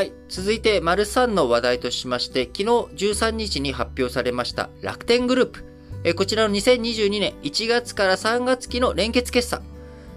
[0.00, 0.14] はい。
[0.30, 5.64] 続いて、丸3の話題としまして、昨日13日に発表されました楽天グループ。
[6.04, 9.62] えこちらの2022年1月から3月期の連結決算。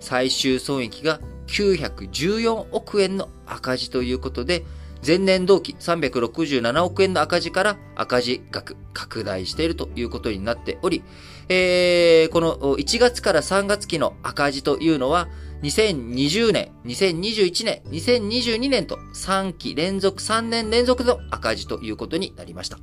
[0.00, 4.64] 最終損益が914億円の赤字ということで、
[5.06, 11.02] 前年同期367億円の赤字から赤字額拡大しているということになっており、
[11.50, 15.28] えー、この1月から3月期の赤字というのは、
[15.62, 22.78] 2020年、2021年、2022年と3期連続、3年連続の赤字ということになりました。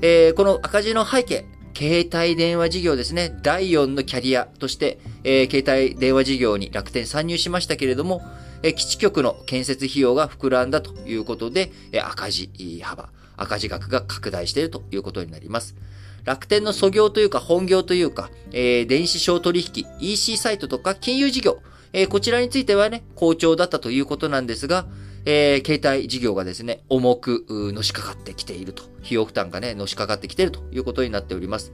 [0.00, 1.44] えー、この赤字の背景、
[1.76, 8.22] 携帯電話事業ですね、第4のキャリアとして、えー、携帯電話事業に楽天参入しましたけれども、
[8.62, 15.76] えー、基地局の建設費用が膨らんだということで、えー、赤字幅、赤字額が拡大しているということになります。
[16.24, 24.86] 楽天の素業というか本業というか、えー、電子商取引、EC サイトとか金融事業、えー、こちらについてはね、好調だったということなんですが、
[25.24, 28.84] えー、携帯事業がですね、重くのしかかってきていると。
[29.02, 31.72] 費用負担がね、のしかかってきているということになっております。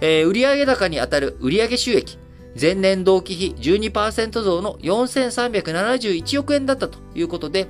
[0.00, 2.18] えー、売上高に当たる売上収益。
[2.60, 7.68] 前年同期比12%増の4371億円だったということで、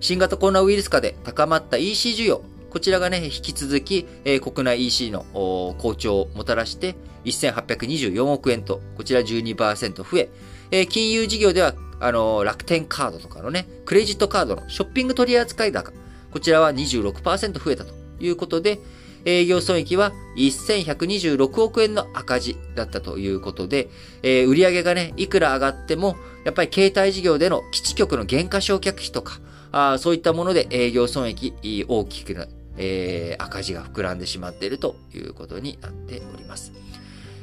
[0.00, 10.28] 新型コロナウイルス化で高まった EC 需要、こちらがね、引き続き、えー、国内 EC の好調をもたらして、1824億円と、こちら12%増え、
[10.70, 15.92] えー、金融事業では、あの、楽天カードとかのね、クレジットカードのショッピング取扱高、
[16.30, 18.78] こちらは26%増えたということで、
[19.24, 23.88] 営業損益は1126億円の赤字だったということで、
[24.22, 29.40] えー、売上がね、いくら上がっても、やっぱり携帯事業での基地局の減価償却費とか、
[29.72, 31.54] あそういったもので営業損益
[31.88, 36.72] 大きくな、えー、赤字が膨らんでしまっているということになっております。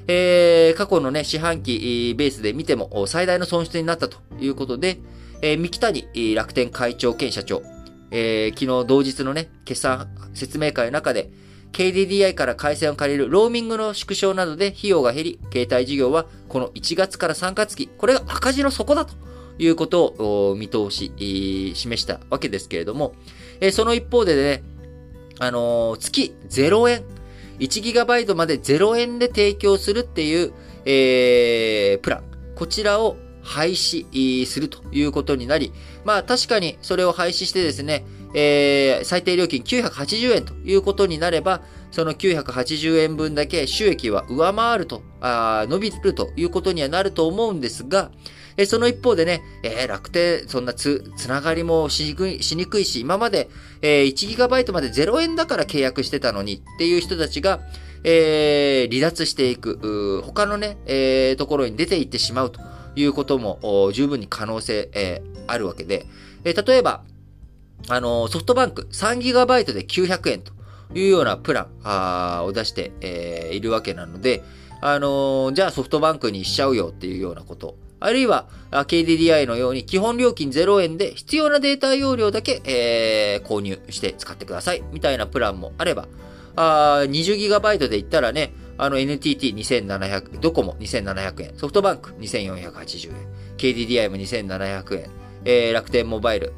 [0.08, 5.00] えー、過去のね、四半期ベースで見ても最大の損失になったということで、
[5.42, 7.62] えー、三木谷楽天会長兼社長、
[8.12, 11.32] えー、昨日同日のね、決算説明会の中で、
[11.72, 19.14] KDDI から回線を借りるローミングの縮小などで費用が減り、携帯事業はこの1月から3月期、これが赤字の底だと
[19.58, 20.16] いうこと
[20.52, 23.16] を見通し、示したわけですけれども、
[23.72, 24.64] その一方でね、
[25.40, 27.04] あの、月0円、
[27.60, 30.54] 1GB まで0円で提供するっていう、
[30.86, 32.24] えー、プラン。
[32.56, 35.74] こちらを廃止するということになり、
[36.06, 41.62] まあ確かにそれを廃止してですね、えー、最低料金980円ということになれば、
[41.94, 48.10] その980円分だけ収益は上回ると、あ伸びるということにはなると思うんですが、
[48.58, 53.48] えその一方でね、えー、楽天、そんなつ、つながりもしにくいしにくいし、今まで、
[53.84, 57.60] えー、1GB まで0円だから契約してたのにっていう人たちが、
[58.04, 62.60] えー、離脱していく、他のね、えー、ところに出ていってしまうと
[62.96, 66.08] いうことも十分に可能性、えー、あるわけで、
[66.44, 67.04] えー、例えば、
[67.88, 70.53] あのソフトバンク 3GB で900円と。
[70.94, 74.44] いうようなプランあを出して、えー、いるわけなので、
[74.82, 84.84] あのー、じゃあソフトバンクにしちゃうよっていうようなことあるいは、KDDI のように基本料金0円で必要なデータ容量だけ、えー、購入して使ってください。
[84.92, 86.10] みたいなプランもあれば、
[86.58, 93.16] 20GB で言ったらね、あの NTT2700、ドコモ2700円、ソフトバンク2480円、
[93.56, 95.10] KDDI も2700円、
[95.46, 96.54] えー、楽天モバイル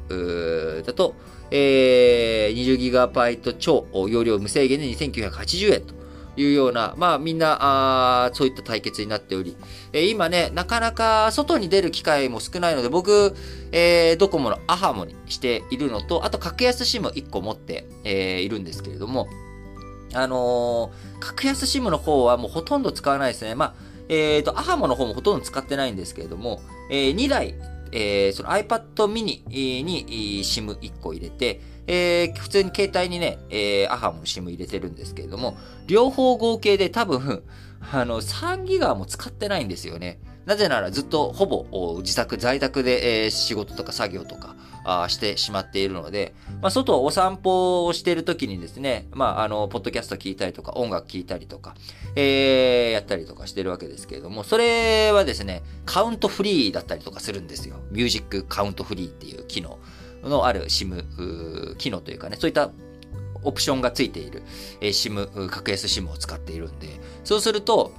[0.84, 1.14] だと、
[1.50, 5.94] えー、20GB 超容量無制限で2980円と
[6.36, 9.56] いうような、まあみんな、あそういった対決になっており、
[9.92, 13.34] えー、今ね、なかなか外に出る機会も少ないので、僕、
[13.72, 19.28] えー、ドコモのアハモにしているのと、あと格安 SIM 1個持って、えー、いるんですけれども、
[20.14, 23.54] あのー、格安 SIM の方はもうほとんど使わないですね。
[23.54, 23.74] まあ、
[24.08, 26.60] えっ、ー、と、アハモの方もほとんど使ってないんですけれども、
[26.90, 27.54] えー、2台、
[27.92, 29.42] えー、その iPad mini
[29.82, 37.44] に SIM1 個入れて、えー、普通に携帯にね、えー、アハムの SIM 入れてるんですけれども、両方合計で多分、
[37.92, 40.20] あの、3ギガも使ってないんですよね。
[40.46, 51.74] なぜならずっとほぼ自宅、在宅で、え、仕事とか作業とかあしてしまっているので、まあ、外お散歩をしている時にですね、まあ、あの、ポッドキャスト聞いたりとか、音楽聞いたりとか、
[52.14, 57.76] えー、やったりとかしてるわけですけれども、それはですね、カウントフリーだったりとかするんですよ。
[57.90, 59.78] ミュージックカウントフリーっていう機能。
[60.28, 62.70] のある SIM 機能というかね、そういった
[63.42, 64.42] オプションがついている、
[64.80, 66.88] え SIM、格安 SIM を使っているんで、
[67.24, 67.92] そうすると、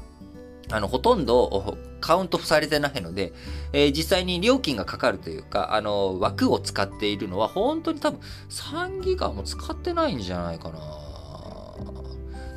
[0.72, 3.34] あの、ほとんどカウントされてないので、
[3.74, 8.20] えー、実際に料金がかかるというか、あの、枠を使っているのは、本当に多分
[8.50, 10.80] 3ギガも使ってないんじゃないかな。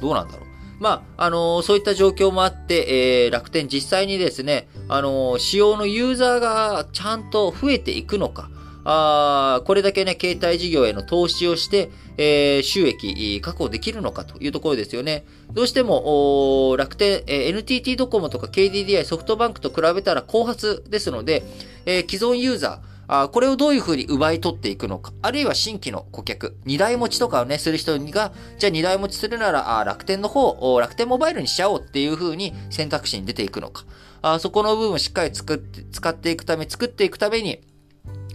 [0.01, 0.51] どうなんだろう。
[0.81, 8.51] まあ、あのー、そういった状況もあって、えー、楽天実際にですね、あのー、使用のユーザーがちゃんと増えていくのか、
[8.85, 15.25] あこれだけね、携帯事業への投資をして、えー、収益確保できるのかというところですよね。
[15.53, 21.43] どうしても、楽天、えー、NTT ドコモとか KDDI、ソフトバンクと比べたら後発ですので、
[21.87, 25.13] えー、既存ユーザー、あこれをどういうふうに奪い取っていくのか。
[25.21, 33.85] あるいは新規の顧客、二台持ちとかをね、する人が、じゃあ二台持ちするなら、あ楽天の方、楽天モバイルにしちゃおうっていうふうに選択肢に出ていくのか。
[34.23, 37.59] あそこの部分をしっかり作って、使っていくため、作っていくために、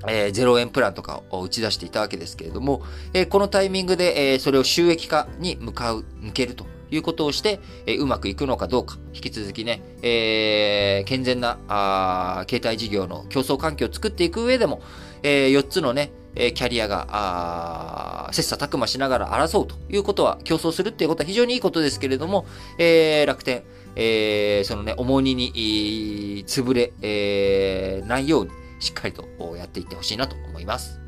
[0.08, 2.84] えー、0円プランとかを打ち出していたわけですけれども、
[3.14, 14.82] えー、このタイミングで、えー、それを収益化に向かう、向けるということをして、えー、うまくいくのかどうか、引き続きね、えー、健全なあ携帯事業の競争環境を作っていく上でも、
[15.24, 22.46] えー、4つのね、えキャリアが、あ切磋琢磨しながら争うということは、競争するっていうことは非常にいいことですけれども、
[22.78, 23.64] えー、楽天、
[23.96, 28.52] えー、そのね、重荷に、潰れ、えー、ないように、
[28.86, 29.28] しっかりと
[29.58, 31.05] やっていってほしいなと思います。